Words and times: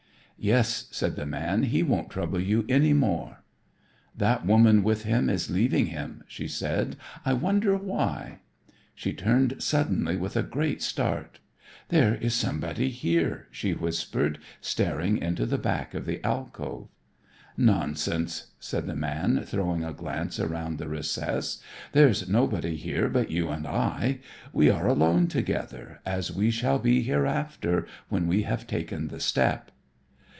"Yes," 0.43 0.87
said 0.89 1.17
the 1.17 1.27
man, 1.27 1.61
"he 1.61 1.83
won't 1.83 2.09
trouble 2.09 2.39
you 2.39 2.65
any 2.67 2.93
more." 2.93 3.43
"That 4.17 4.43
woman 4.43 4.81
with 4.81 5.03
him 5.03 5.29
is 5.29 5.51
leaving 5.51 5.85
him," 5.93 6.23
she 6.27 6.47
said. 6.47 6.95
"I 7.23 7.33
wonder 7.33 7.77
why." 7.77 8.39
She 8.95 9.13
turned 9.13 9.57
suddenly 9.61 10.17
with 10.17 10.35
a 10.35 10.41
great 10.41 10.81
start. 10.81 11.37
"There 11.89 12.15
is 12.15 12.33
somebody 12.33 12.89
here," 12.89 13.49
she 13.51 13.75
whispered, 13.75 14.39
staring 14.61 15.19
into 15.19 15.45
the 15.45 15.59
back 15.59 15.93
of 15.93 16.07
the 16.07 16.25
alcove. 16.25 16.87
"Nonsense," 17.55 18.47
said 18.59 18.87
the 18.87 18.95
man, 18.95 19.43
throwing 19.43 19.83
a 19.83 19.93
glance 19.93 20.39
around 20.39 20.79
the 20.79 20.87
recess. 20.89 21.61
"There's 21.91 22.27
nobody 22.27 22.77
here 22.77 23.09
but 23.09 23.29
you 23.29 23.49
and 23.49 23.67
I. 23.67 24.21
We 24.53 24.71
are 24.71 24.87
alone 24.87 25.27
together, 25.27 26.01
as 26.03 26.33
we 26.33 26.49
shall 26.49 26.79
be 26.79 27.03
hereafter, 27.03 27.85
when 28.09 28.25
we 28.25 28.41
have 28.41 28.65
taken 28.65 29.09
the 29.09 29.19
step." 29.19 29.69